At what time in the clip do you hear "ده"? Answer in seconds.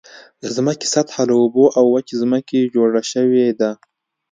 3.59-3.71